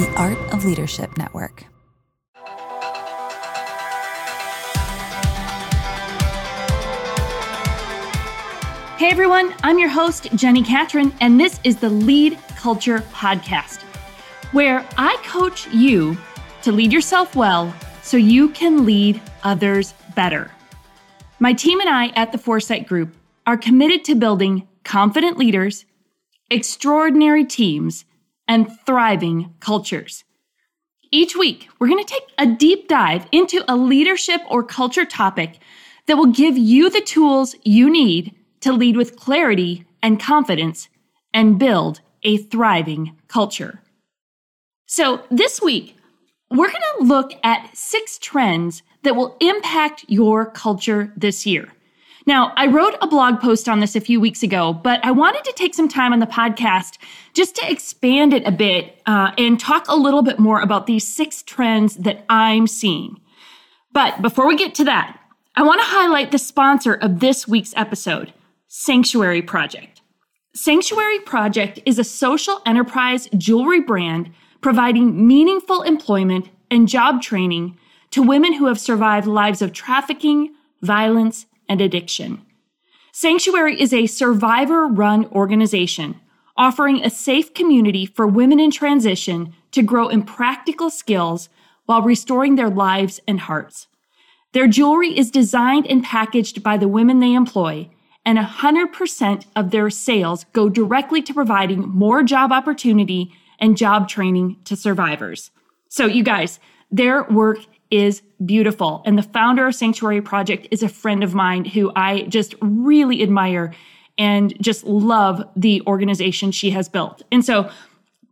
[0.00, 1.66] the Art of Leadership Network.
[8.96, 13.82] Hey everyone, I'm your host, Jenni Catron, and this is the Lead Culture Podcast,
[14.52, 16.16] where I coach you
[16.62, 20.50] to lead yourself well so you can lead others better.
[21.40, 23.14] My team and I at the 4Sight Group
[23.46, 25.84] are committed to building confident leaders,
[26.50, 28.06] extraordinary teams,
[28.50, 30.24] and thriving cultures.
[31.12, 35.60] Each week, we're going to take a deep dive into a leadership or culture topic
[36.06, 40.88] that will give you the tools you need to lead with clarity and confidence
[41.32, 43.80] and build a thriving culture.
[44.86, 45.96] So, this week,
[46.50, 51.68] we're going to look at six trends that will impact your culture this year.
[52.26, 55.44] Now, I wrote a blog post on this a few weeks ago, but I wanted
[55.44, 56.98] to take some time on the podcast
[57.32, 61.06] just to expand it a bit uh, and talk a little bit more about these
[61.06, 63.20] six trends that I'm seeing.
[63.92, 65.18] But before we get to that,
[65.56, 68.32] I want to highlight the sponsor of this week's episode.
[68.68, 70.00] Sanctuary Project.
[70.54, 74.30] Sanctuary Project is a social enterprise jewelry brand
[74.60, 77.78] providing meaningful employment and job training
[78.10, 82.44] to women who have survived lives of trafficking, violence, and addiction.
[83.12, 86.20] Sanctuary is a survivor run organization
[86.56, 91.48] offering a safe community for women in transition to grow in practical skills
[91.86, 93.86] while restoring their lives and hearts.
[94.52, 97.88] Their jewelry is designed and packaged by the women they employ
[98.24, 104.56] and 100% of their sales go directly to providing more job opportunity and job training
[104.64, 105.50] to survivors.
[105.88, 106.60] So, you guys,
[106.90, 107.58] their work
[107.90, 109.02] is beautiful.
[109.04, 113.22] And the founder of Sanctuary Project is a friend of mine who I just really
[113.22, 113.74] admire
[114.18, 117.22] and just love the organization she has built.
[117.32, 117.70] And so,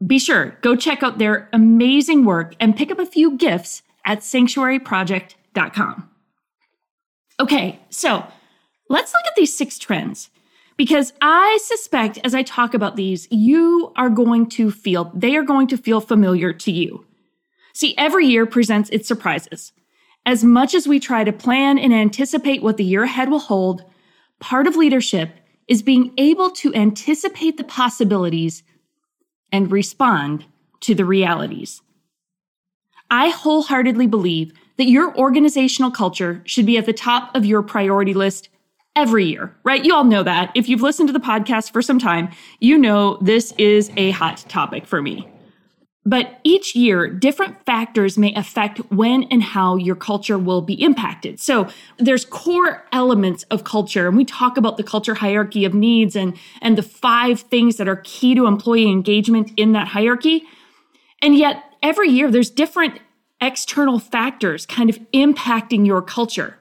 [0.07, 4.21] be sure, go check out their amazing work and pick up a few gifts at
[4.21, 6.09] sanctuaryproject.com.
[7.41, 8.27] Okay, so
[8.89, 10.31] Let's look at these six trends
[10.77, 15.43] because I suspect as I talk about these, you are going to feel, they are
[15.43, 17.05] going to feel familiar to you.
[17.73, 19.73] See, every year presents its surprises.
[20.27, 23.85] As much as we try to plan and anticipate what the year ahead will hold,
[24.41, 25.31] part of leadership
[25.69, 28.63] is being able to anticipate the possibilities
[29.53, 30.45] and respond
[30.81, 31.81] to the realities.
[33.11, 38.15] I wholeheartedly believe that your organizational culture should be at the top of your priority
[38.15, 38.49] list
[38.95, 39.85] every year, right?
[39.85, 40.51] You all know that.
[40.55, 42.31] If you've listened to the podcast for some time,
[42.61, 45.27] you know this is a hot topic for me.
[46.09, 51.39] But each year, different factors may affect when and how your culture will be impacted.
[51.39, 56.17] So there's core elements of culture, and we talk about the culture hierarchy of needs
[56.17, 60.45] and, and the five things that are key to employee engagement in that hierarchy.
[61.21, 63.01] And yet, every year, there's different
[63.43, 66.57] external factors kind of impacting your culture.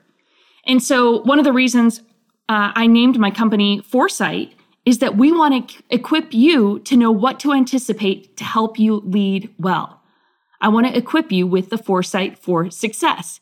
[0.66, 2.02] And so, one of the reasons
[2.50, 4.57] uh, I named my company 4Sight
[4.88, 9.02] is that we want to equip you to know what to anticipate to help you
[9.04, 10.02] lead well.
[10.62, 13.42] I want to equip you with the foresight for success.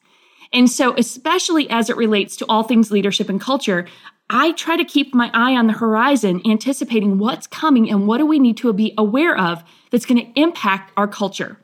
[0.52, 3.86] And so, especially as it relates to all things leadership and culture,
[4.28, 8.26] I try to keep my eye on the horizon, anticipating what's coming and what do
[8.26, 11.60] we need to be aware of that's going to impact our culture.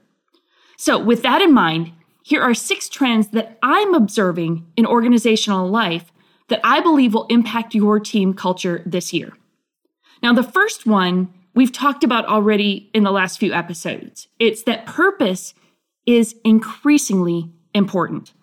[0.78, 6.13] So, with that in mind, here are six trends that I'm observing in organizational life
[6.50, 9.34] that I believe will impact your team culture this year.
[10.22, 14.28] Now, the first one we've talked about already in the last few episodes.
[14.40, 15.54] It's that purpose
[16.06, 18.34] is increasingly important.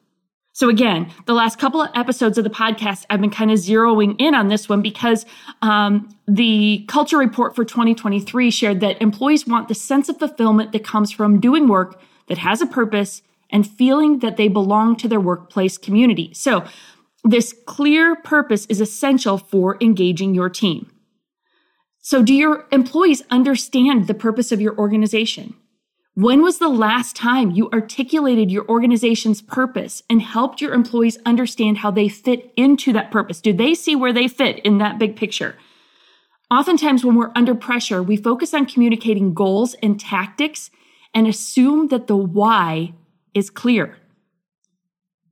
[0.53, 4.17] So, again, the last couple of episodes of the podcast, I've been kind of zeroing
[4.19, 5.25] in on this one because
[5.62, 10.83] um, the culture report for 2023 shared that employees want the sense of fulfillment that
[10.83, 15.21] comes from doing work that has a purpose and feeling that they belong to their
[15.21, 16.34] workplace community.
[16.34, 16.65] So,
[17.22, 20.91] this clear purpose is essential for engaging your team.
[22.10, 25.52] So, do your employees understand the purpose of your organization?
[26.14, 31.76] When was the last time you articulated your organization's purpose and helped your employees understand
[31.76, 33.43] how they fit into that purpose?
[33.43, 35.56] Do they see where they fit in that big picture?
[36.50, 40.70] Oftentimes, when we're under pressure, we focus on communicating goals and tactics
[41.12, 42.94] and assume that the why
[43.34, 43.99] is clear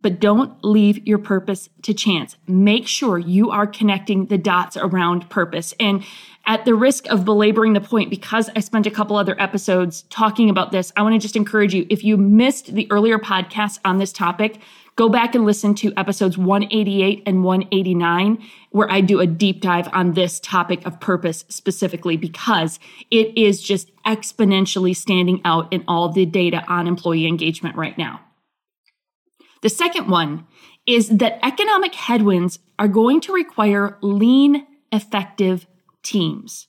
[0.02, 2.36] but don't leave your purpose to chance.
[2.46, 5.74] Make sure you are connecting the dots around purpose.
[5.80, 6.04] And
[6.46, 10.48] at the risk of belaboring the point, because I spent a couple other episodes talking
[10.48, 13.98] about this, I want to just encourage you if you missed the earlier podcast on
[13.98, 14.60] this topic,
[14.94, 19.88] go back and listen to episodes 188 and 189, where I do a deep dive
[19.92, 22.78] on this topic of purpose specifically because
[23.10, 28.20] it is just exponentially standing out in all the data on employee engagement right now.
[29.62, 30.46] The second one
[30.86, 35.66] is that economic headwinds are going to require lean, effective
[36.02, 36.68] teams.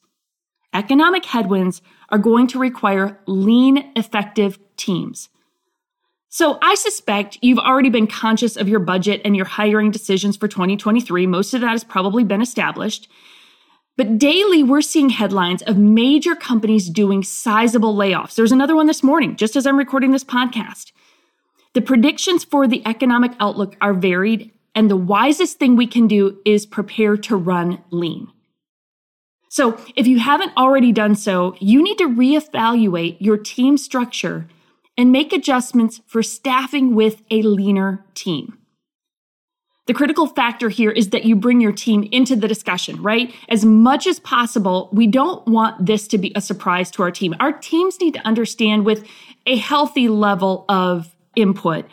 [0.74, 5.30] Economic headwinds are going to require lean, effective teams.
[6.30, 10.48] So I suspect you've already been conscious of your budget and your hiring decisions for
[10.48, 11.26] 2023.
[11.26, 13.10] Most of that has probably been established.
[13.96, 18.36] But daily, we're seeing headlines of major companies doing sizable layoffs.
[18.36, 20.92] There's another one this morning, just as I'm recording this podcast.
[21.74, 26.40] The predictions for the economic outlook are varied, and the wisest thing we can do
[26.46, 28.32] is prepare to run lean.
[29.50, 34.48] So, if you haven't already done so, you need to reevaluate your team structure
[34.98, 38.58] and make adjustments for staffing with a leaner team.
[39.86, 43.34] The critical factor here is that you bring your team into the discussion, right?
[43.48, 47.34] As much as possible, we don't want this to be a surprise to our team.
[47.40, 49.08] Our teams need to understand with
[49.46, 51.86] a healthy level of input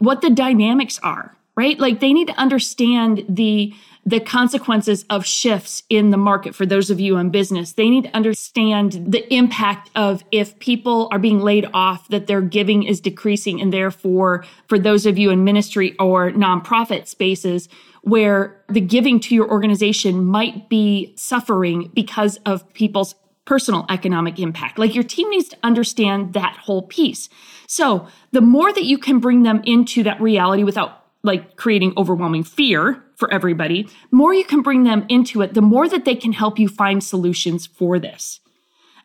[0.00, 1.78] what the dynamics are, right?
[1.78, 3.72] Like they need to understand the
[4.06, 7.74] the consequences of shifts in the market for those of you in business.
[7.74, 12.40] They need to understand the impact of if people are being laid off, that their
[12.40, 13.60] giving is decreasing.
[13.60, 17.68] And therefore, for those of you in ministry or nonprofit spaces,
[18.00, 23.14] where the giving to your organization might be suffering because of people's
[23.50, 24.78] personal economic impact.
[24.78, 27.28] Like your team needs to understand that whole piece.
[27.66, 32.44] So the more that you can bring them into that reality without like creating overwhelming
[32.44, 36.32] fear for everybody, more you can bring them into it, the more that they can
[36.32, 38.38] help you find solutions for this.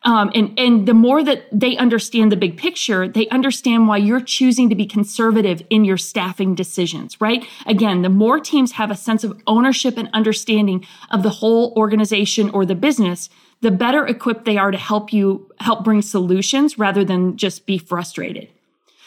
[0.04, 4.20] Um, and and the more that they understand the big picture, they understand why you're
[4.20, 7.20] choosing to be conservative in your staffing decisions.
[7.20, 7.44] Right?
[7.66, 12.50] Again, the more teams have a sense of ownership and understanding of the whole organization
[12.50, 13.28] or the business,
[13.60, 17.78] the better equipped they are to help you help bring solutions rather than just be
[17.78, 18.48] frustrated.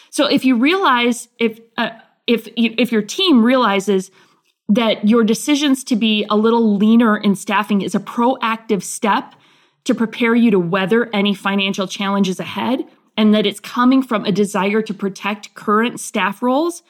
[0.10, 1.92] So if you realize if uh,
[2.28, 4.12] if if your team realizes
[4.68, 9.34] that your decisions to be a little leaner in staffing is a proactive step
[9.86, 12.86] to prepare you to weather any financial challenges ahead
[13.18, 16.84] and that it's coming from a desire to protect current staff roles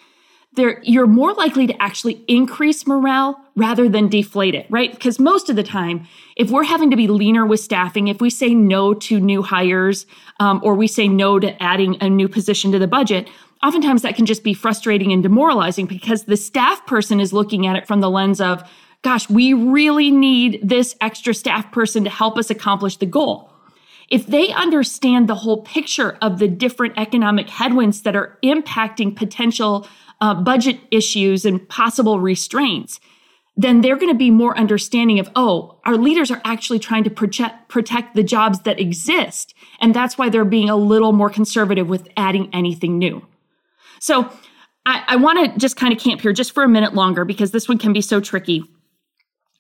[0.54, 5.50] there you're more likely to actually increase morale rather than deflate it right because most
[5.50, 8.94] of the time if we're having to be leaner with staffing if we say no
[8.94, 10.06] to new hires
[10.40, 13.30] um, or we say no to adding a new position to the budget
[13.64, 17.76] oftentimes that can just be frustrating and demoralizing because the staff person is looking at
[17.76, 18.64] it from the lens of,
[19.02, 23.52] gosh, we really need this extra staff person to help us accomplish the goal.
[24.10, 29.88] If they understand the whole picture of the different economic headwinds that are impacting potential
[30.22, 33.00] uh, budget issues and possible restraints,
[33.56, 37.10] then they're going to be more understanding of, oh, our leaders are actually trying to
[37.10, 39.54] protect, protect the jobs that exist.
[39.82, 43.26] And that's why they're being a little more conservative with adding anything new.
[44.00, 44.32] So
[44.86, 47.52] I, I want to just kind of camp here just for a minute longer because
[47.52, 48.64] this one can be so tricky.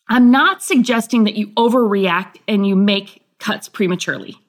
[0.07, 4.39] I'm not suggesting that you overreact and you make cuts prematurely,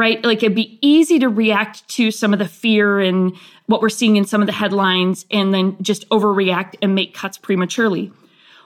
[0.00, 0.24] right?
[0.24, 3.36] Like it'd be easy to react to some of the fear and
[3.66, 7.36] what we're seeing in some of the headlines and then just overreact and make cuts
[7.36, 8.10] prematurely.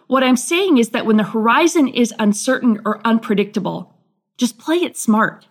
[0.06, 3.92] What I'm saying is that when the horizon is uncertain or unpredictable,
[4.38, 5.48] just play it smart.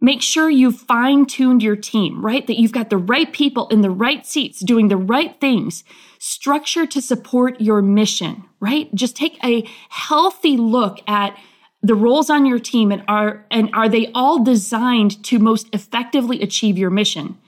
[0.00, 2.44] Make sure you've fine tuned your team, right?
[2.44, 5.84] That you've got the right people in the right seats doing the right things.
[6.18, 8.92] Structure to support your mission, right?
[8.92, 11.38] Just take a healthy look at
[11.82, 16.42] the roles on your team and are, and are they all designed to most effectively
[16.42, 17.38] achieve your mission?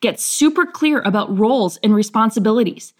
[0.00, 2.92] Get super clear about roles and responsibilities.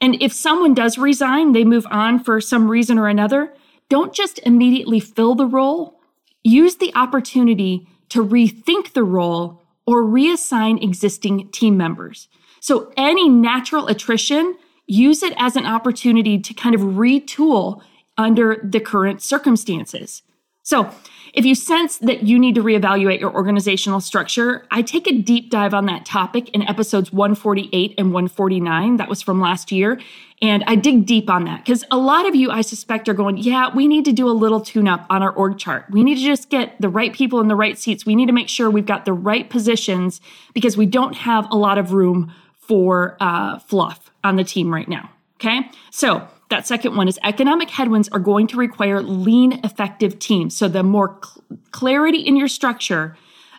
[0.00, 3.52] And if someone does resign, they move on for some reason or another,
[3.88, 6.00] don't just immediately fill the role.
[6.42, 12.28] Use the opportunity to rethink the role or reassign existing team members.
[12.60, 14.54] So any natural attrition,
[14.86, 17.82] use it as an opportunity to kind of retool
[18.20, 20.22] under the current circumstances.
[20.62, 20.92] So
[21.32, 25.50] if you sense that you need to reevaluate your organizational structure, I take a deep
[25.50, 28.96] dive on that topic in episodes 148 and 149.
[28.98, 30.00] That was from last year.
[30.42, 33.36] And I dig deep on that because a lot of you, I suspect, are going,
[33.36, 35.86] yeah, we need to do a little tune up on our org chart.
[35.90, 38.06] We need to just get the right people in the right seats.
[38.06, 40.20] We need to make sure we've got the right positions
[40.54, 44.88] because we don't have a lot of room for uh, fluff on the team right
[44.88, 45.10] now.
[45.36, 45.70] Okay.
[45.90, 50.56] So that second one is economic headwinds are going to require lean, effective teams.
[50.56, 53.16] So the more cl- clarity in your structure,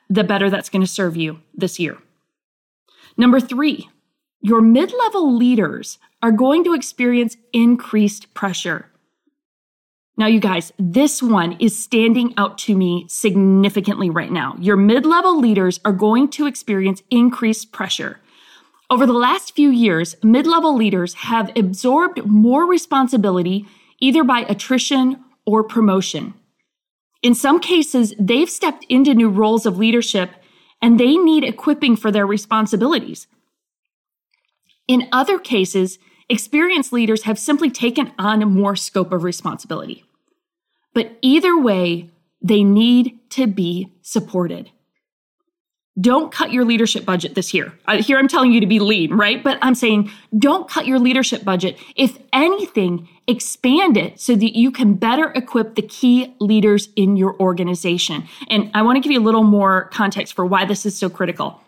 [0.09, 1.97] the better that's going to serve you this year.
[3.17, 3.89] Number three,
[4.41, 8.87] your mid level leaders are going to experience increased pressure.
[10.17, 14.55] Now, you guys, this one is standing out to me significantly right now.
[14.59, 18.19] Your mid level leaders are going to experience increased pressure.
[18.91, 23.65] Over the last few years, mid level leaders have absorbed more responsibility
[24.01, 26.33] either by attrition or promotion.
[27.23, 30.31] In some cases, they've stepped into new roles of leadership
[30.81, 33.27] and they need equipping for their responsibilities.
[34.89, 40.03] In other cases, experienced leaders have simply taken on more scope of responsibility.
[40.93, 42.09] But either way,
[42.41, 44.69] they need to be supported.
[45.99, 47.73] Don't cut your leadership budget this year.
[47.99, 49.43] Here I'm telling you to be lean, right?
[49.43, 51.77] But I'm saying don't cut your leadership budget.
[51.97, 57.37] If anything, expand it so that you can better equip the key leaders in your
[57.41, 58.23] organization.
[58.49, 61.09] And I want to give you a little more context for why this is so
[61.09, 61.59] critical.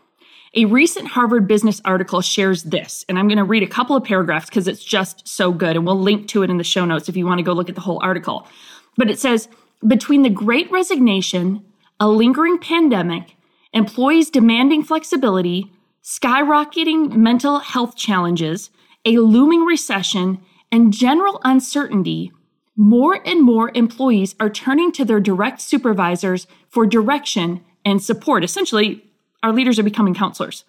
[0.56, 4.04] A recent Harvard Business article shares this, and I'm going to read a couple of
[4.04, 7.10] paragraphs because it's just so good, and we'll link to it in the show notes
[7.10, 8.48] if you want to go look at the whole article.
[8.96, 9.50] But it says
[9.86, 11.66] between the great resignation,
[12.00, 13.36] a lingering pandemic,
[13.74, 15.72] employees demanding flexibility,
[16.04, 18.70] skyrocketing mental health challenges,
[19.06, 20.40] a looming recession,
[20.72, 22.32] and general uncertainty,
[22.76, 28.44] more and more employees are turning to their direct supervisors for direction and support.
[28.44, 29.04] Essentially,
[29.44, 30.64] our leaders are becoming counselors.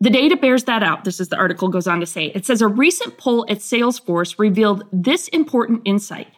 [0.00, 1.04] The data bears that out.
[1.04, 2.26] This is the article goes on to say.
[2.34, 6.28] It says a recent poll at Salesforce revealed this important insight.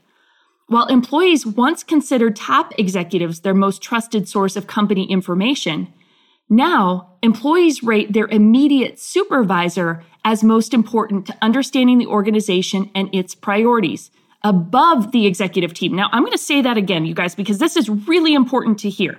[0.69, 5.93] While employees once considered top executives their most trusted source of company information,
[6.51, 13.35] now employees rate their immediate supervisor as most important to understanding the organization and its
[13.35, 14.11] priorities
[14.45, 15.97] above the executive team.
[15.97, 18.91] Now, I'm going to say that again, you guys, because this is really important to
[18.91, 19.19] hear.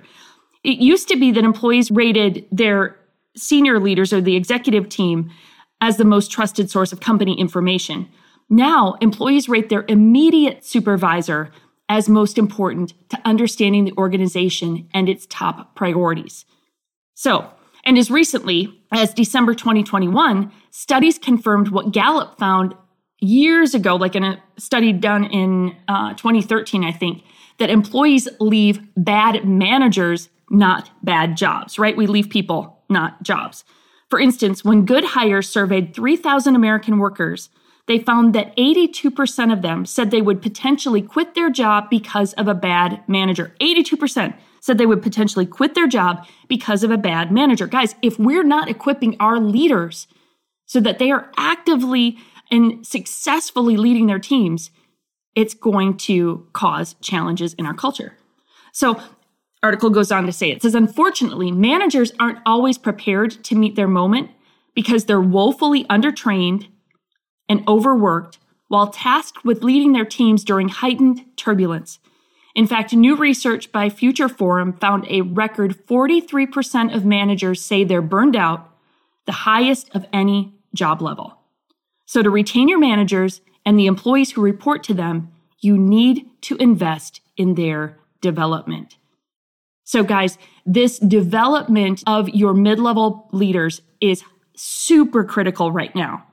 [0.62, 2.96] It used to be that employees rated their
[3.36, 5.30] senior leaders or the executive team
[5.80, 8.08] as the most trusted source of company information.
[8.50, 11.52] Now, employees rate their immediate supervisor
[11.88, 16.44] as most important to understanding the organization and its top priorities.
[17.14, 17.48] So,
[17.84, 22.74] and as recently as December 2021, studies confirmed what Gallup found
[23.20, 27.22] years ago, like in a study done in uh, 2013, I think,
[27.58, 31.96] that employees leave bad managers, not bad jobs, right?
[31.96, 33.64] We leave people, not jobs.
[34.08, 37.50] For instance, when GoodHire surveyed 3,000 American workers,
[37.90, 42.46] they found that 82% of them said they would potentially quit their job because of
[42.46, 43.52] a bad manager.
[43.60, 47.66] 82% said they would potentially quit their job because of a bad manager.
[47.66, 50.06] Guys, if we're not equipping our leaders
[50.66, 52.16] so that they are actively
[52.48, 54.70] and successfully leading their teams,
[55.34, 58.16] it's going to cause challenges in our culture.
[58.72, 59.02] So,
[59.64, 63.88] article goes on to say it says unfortunately, managers aren't always prepared to meet their
[63.88, 64.30] moment
[64.76, 66.68] because they're woefully undertrained
[67.50, 68.38] and overworked
[68.68, 71.98] while tasked with leading their teams during heightened turbulence.
[72.54, 78.00] In fact, new research by Future Forum found a record 43% of managers say they're
[78.00, 78.70] burned out,
[79.26, 81.36] the highest of any job level.
[82.06, 86.56] So, to retain your managers and the employees who report to them, you need to
[86.56, 88.96] invest in their development.
[89.84, 94.22] So, guys, this development of your mid level leaders is
[94.56, 96.26] super critical right now.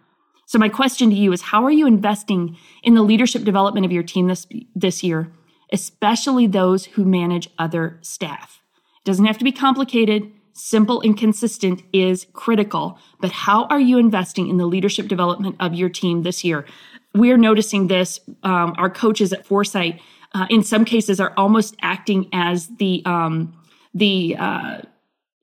[0.47, 3.91] So my question to you is how are you investing in the leadership development of
[3.91, 5.29] your team this this year,
[5.73, 8.63] especially those who manage other staff?
[8.75, 10.31] It doesn't have to be complicated.
[10.53, 15.75] Simple and consistent is critical, but how are you investing in the leadership development of
[15.75, 16.65] your team this year?
[17.13, 18.19] We're noticing this.
[18.41, 19.99] Um, our coaches at 4Sight,
[20.33, 23.53] uh, in some cases, are almost acting as the um,
[23.93, 24.81] the uh,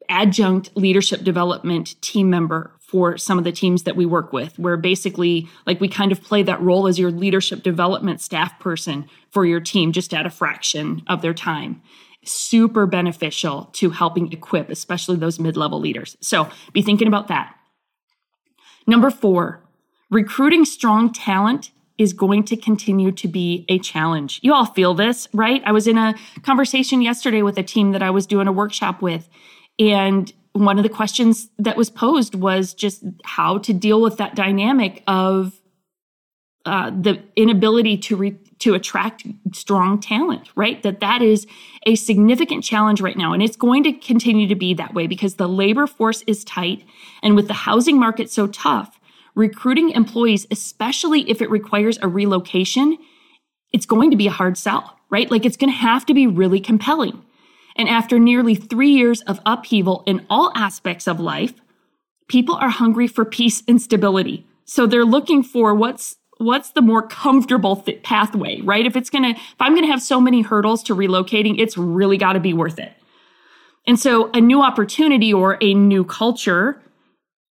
[0.09, 4.77] adjunct leadership development team member for some of the teams that we work with, where
[4.77, 9.45] basically, like, we kind of play that role as your leadership development staff person for
[9.45, 11.83] your team, just at a fraction of their time.
[12.25, 16.17] Super beneficial to helping equip, especially those mid level leaders.
[16.21, 17.57] So be thinking about that.
[18.87, 19.65] Number four,
[20.09, 24.39] recruiting strong talent is going to continue to be a challenge.
[24.41, 25.61] You all feel this, right?
[25.67, 29.03] I was in a conversation yesterday with a team that I was doing a workshop
[29.03, 29.29] with,
[29.81, 34.35] and one of the questions that was posed was just how to deal with that
[34.35, 35.61] dynamic of
[36.65, 40.83] uh, the inability to re- to attract strong talent right?
[40.83, 41.47] That that is
[41.87, 45.35] a significant challenge right now and it's going to continue to be that way because
[45.35, 46.85] the labor force is tight
[47.23, 48.99] and with the housing market so tough
[49.35, 52.97] recruiting employees especially if it requires a relocation
[53.73, 55.31] it's going to be a hard sell right?
[55.31, 57.23] Like it's going to have to be really compelling
[57.77, 61.55] and after nearly three years of upheaval in all aspects of life,
[62.29, 64.47] People are hungry for peace and stability.
[64.65, 68.87] So they're looking for what's what's the more comfortable th- pathway, right?
[68.87, 72.33] If it's to if I'm to have so many hurdles to relocating, it's really got
[72.33, 72.93] to be worth it.
[73.87, 76.81] And so a new opportunity or a new culture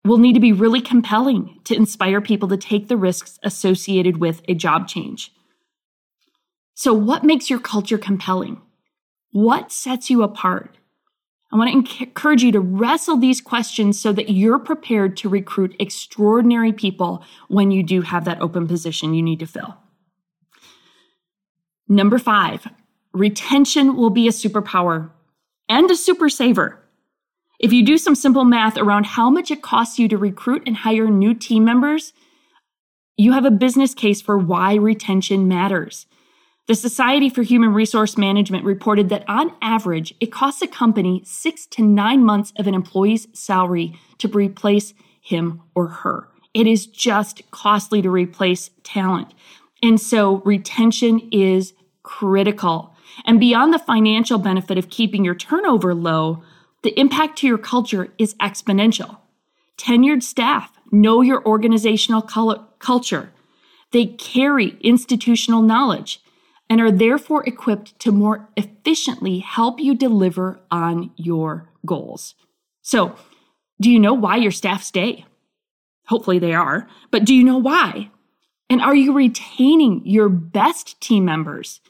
[0.06, 4.42] will need to be really compelling to inspire people to take the risks associated with
[4.48, 5.32] a job change.
[6.74, 8.62] So, what makes your culture compelling?
[9.32, 10.78] What sets you apart?
[11.52, 15.76] I want to encourage you to wrestle these questions so that you're prepared to recruit
[15.80, 19.78] extraordinary people when you do have that open position you need to fill.
[21.90, 22.68] Number five,
[23.14, 25.12] retention will be a superpower
[25.68, 26.80] and a super saver.
[27.60, 30.78] If you do some simple math around how much it costs you to recruit and
[30.78, 32.14] hire new team members,
[33.18, 36.08] you have a business case for why retention matters.
[36.72, 41.66] The Society for Human Resource Management reported that on average, it costs a company six
[41.66, 46.30] to nine months of an employee's salary to replace him or her.
[46.54, 49.34] It is just costly to replace talent.
[49.84, 51.74] And so retention is
[52.04, 52.96] critical.
[53.26, 56.42] And beyond the financial benefit of keeping your turnover low,
[56.84, 59.18] the impact to your culture is exponential.
[59.78, 63.34] Tenured staff know your organizational culture.
[63.92, 66.22] They carry institutional knowledge
[66.72, 72.34] and are therefore equipped to more efficiently help you deliver on your goals.
[72.82, 73.14] So,
[73.82, 75.26] do you know why your staff stay?
[76.08, 78.10] Hopefully they are, but do you know why?
[78.70, 81.82] And are you retaining your best team members?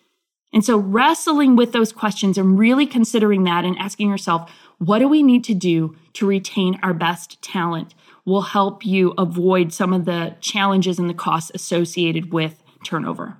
[0.52, 5.08] And so, wrestling with those questions and really considering that and asking yourself, what do
[5.08, 7.94] we need to do to retain our best talent
[8.26, 13.38] will help you avoid some of the challenges and the costs associated with turnover.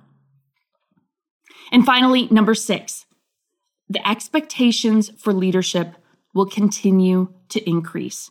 [1.72, 3.06] And finally, number six,
[3.88, 5.96] the expectations for leadership
[6.34, 8.30] will continue to increase.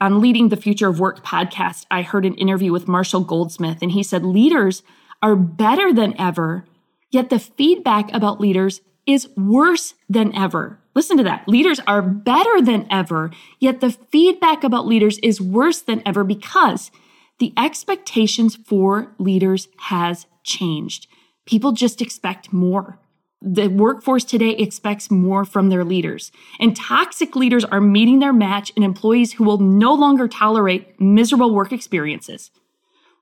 [0.00, 3.92] On Leading the Future of Work podcast, I heard an interview with Marshall Goldsmith, and
[3.92, 4.82] he said leaders
[5.22, 6.64] are better than ever,
[7.10, 10.78] yet the feedback about leaders is worse than ever.
[10.94, 11.48] Listen to that.
[11.48, 16.90] Leaders are better than ever, yet the feedback about leaders is worse than ever because
[17.38, 21.06] the expectations for leaders has changed.
[21.48, 22.98] People just expect more.
[23.40, 26.30] The workforce today expects more from their leaders.
[26.60, 31.54] And toxic leaders are meeting their match in employees who will no longer tolerate miserable
[31.54, 32.50] work experiences.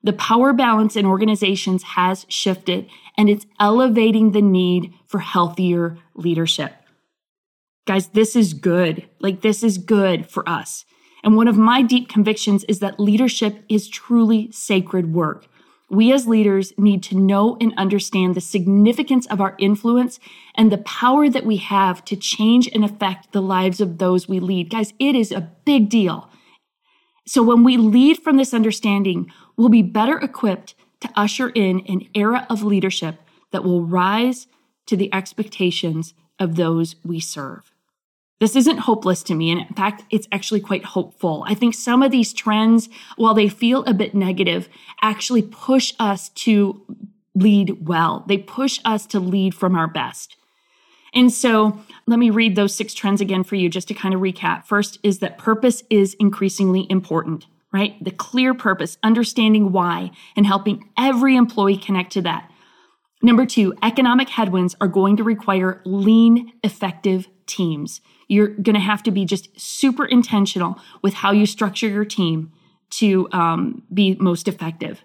[0.03, 6.73] The power balance in organizations has shifted and it's elevating the need for healthier leadership.
[7.85, 9.07] Guys, this is good.
[9.21, 10.83] Like, this is good for us.
[11.23, 15.47] And one of my deep convictions is that leadership is truly sacred work.
[15.89, 20.19] We as leaders need to know and understand the significance of our influence
[20.55, 24.39] and the power that we have to change and affect the lives of those we
[24.39, 24.69] lead.
[24.69, 26.29] Guys, it is a big deal.
[27.25, 32.07] So when we lead from this understanding, we'll be better equipped to usher in an
[32.13, 33.21] era of leadership
[33.51, 34.47] that will rise
[34.87, 37.71] to the expectations of those we serve.
[38.39, 39.51] This isn't hopeless to me.
[39.51, 41.43] And in fact, it's actually quite hopeful.
[41.47, 44.69] I think some of these trends, while they feel a bit negative,
[45.01, 46.81] actually push us to
[47.33, 48.23] lead well.
[48.27, 50.35] They push us to lead from our best.
[51.13, 54.21] And so let me read those six trends again for you just to kind of
[54.21, 54.65] recap.
[54.65, 58.01] First is that purpose is increasingly important, right?
[58.03, 62.51] The clear purpose, understanding why, and helping every employee connect to that.
[63.23, 68.01] Number two, economic headwinds are going to require lean, effective teams.
[68.27, 72.51] You're going to have to be just super intentional with how you structure your team
[72.89, 75.01] to um, be most effective.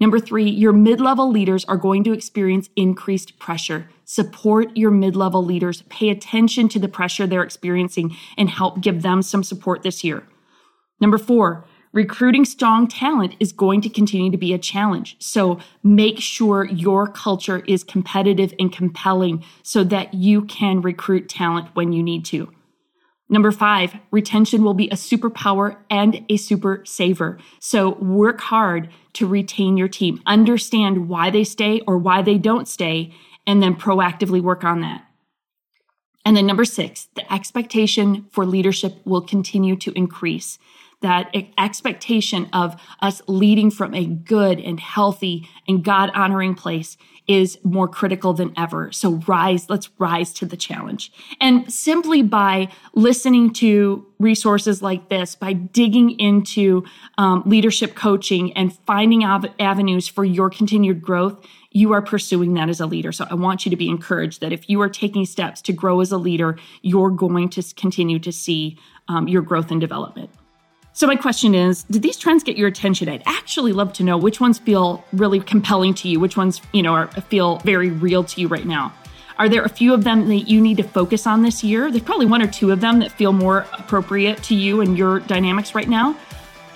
[0.00, 3.88] Number three, your mid level leaders are going to experience increased pressure.
[4.04, 5.82] Support your mid level leaders.
[5.88, 10.26] Pay attention to the pressure they're experiencing and help give them some support this year.
[11.00, 15.16] Number four, recruiting strong talent is going to continue to be a challenge.
[15.20, 21.68] So make sure your culture is competitive and compelling so that you can recruit talent
[21.74, 22.52] when you need to.
[23.28, 27.38] Number five, retention will be a superpower and a super saver.
[27.58, 30.20] So work hard to retain your team.
[30.26, 33.14] Understand why they stay or why they don't stay,
[33.46, 35.04] and then proactively work on that.
[36.26, 40.58] And then number six, the expectation for leadership will continue to increase
[41.04, 47.58] that expectation of us leading from a good and healthy and God honoring place is
[47.62, 48.90] more critical than ever.
[48.92, 51.12] So rise, let's rise to the challenge.
[51.40, 56.84] And simply by listening to resources like this, by digging into
[57.18, 62.68] um, leadership coaching and finding av- avenues for your continued growth, you are pursuing that
[62.68, 63.12] as a leader.
[63.12, 66.00] So I want you to be encouraged that if you are taking steps to grow
[66.00, 70.30] as a leader, you're going to continue to see um, your growth and development.
[70.96, 73.08] So, my question is Did these trends get your attention?
[73.08, 76.82] I'd actually love to know which ones feel really compelling to you, which ones, you
[76.82, 78.94] know, are, feel very real to you right now.
[79.36, 81.90] Are there a few of them that you need to focus on this year?
[81.90, 85.18] There's probably one or two of them that feel more appropriate to you and your
[85.18, 86.16] dynamics right now.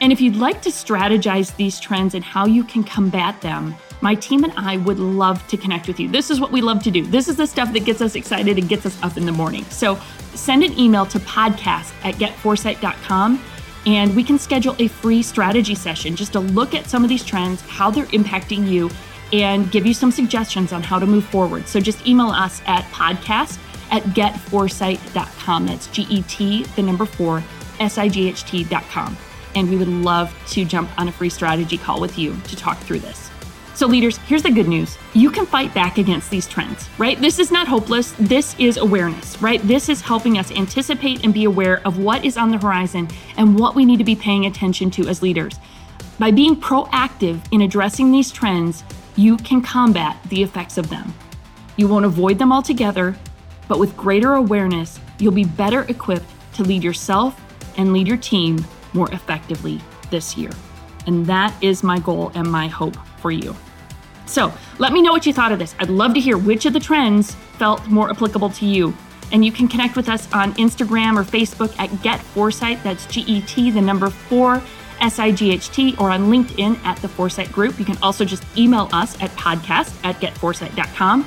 [0.00, 4.16] And if you'd like to strategize these trends and how you can combat them, my
[4.16, 6.08] team and I would love to connect with you.
[6.08, 7.06] This is what we love to do.
[7.06, 9.64] This is the stuff that gets us excited and gets us up in the morning.
[9.66, 9.96] So
[10.34, 13.40] send an email to podcast at get4sight.com
[13.88, 17.24] and we can schedule a free strategy session just to look at some of these
[17.24, 18.90] trends, how they're impacting you,
[19.32, 21.66] and give you some suggestions on how to move forward.
[21.66, 23.58] So just email us at podcast
[23.90, 25.66] at get4sight.com.
[25.66, 27.42] That's G E T, the number four,
[27.80, 29.16] S I G H T.com.
[29.54, 32.76] And we would love to jump on a free strategy call with you to talk
[32.80, 33.27] through this.
[33.78, 37.16] So, leaders, here's the good news you can fight back against these trends, right?
[37.20, 38.10] This is not hopeless.
[38.18, 39.62] This is awareness, right?
[39.62, 43.56] This is helping us anticipate and be aware of what is on the horizon and
[43.56, 45.60] what we need to be paying attention to as leaders.
[46.18, 48.82] By being proactive in addressing these trends,
[49.14, 51.14] you can combat the effects of them.
[51.76, 53.14] You won't avoid them altogether,
[53.68, 57.40] but with greater awareness, you'll be better equipped to lead yourself
[57.78, 60.50] and lead your team more effectively this year.
[61.06, 63.54] And that is my goal and my hope for you.
[64.28, 65.74] So let me know what you thought of this.
[65.78, 68.94] I'd love to hear which of the trends felt more applicable to you.
[69.32, 72.82] And you can connect with us on Instagram or Facebook at Get 4Sight.
[72.82, 74.62] That's G E T, the number four,
[75.00, 77.78] S I G H T, or on LinkedIn at the 4Sight Group.
[77.78, 81.26] You can also just email us at podcast at get4sight.com.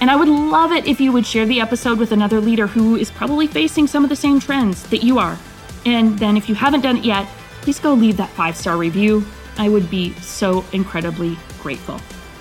[0.00, 2.96] And I would love it if you would share the episode with another leader who
[2.96, 5.38] is probably facing some of the same trends that you are.
[5.86, 7.26] And then if you haven't done it yet,
[7.62, 9.24] please go leave that five star review.
[9.56, 11.98] I would be so incredibly grateful.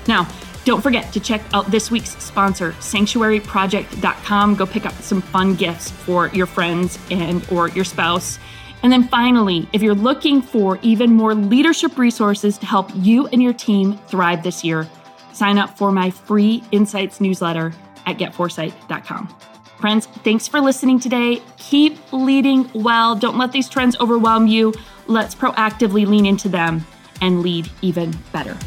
[0.07, 0.27] Now,
[0.65, 4.55] don't forget to check out this week's sponsor, sanctuaryproject.com.
[4.55, 8.39] Go pick up some fun gifts for your friends and or your spouse.
[8.81, 13.41] And then finally, if you're looking for even more leadership resources to help you and
[13.41, 14.89] your team thrive this year,
[15.33, 17.73] sign up for my free insights newsletter
[18.05, 19.35] at get4sight.com.
[19.79, 21.41] Friends, thanks for listening today.
[21.57, 23.15] Keep leading well.
[23.15, 24.73] Don't let these trends overwhelm you.
[25.07, 26.85] Let's proactively lean into them
[27.21, 28.57] and lead even better.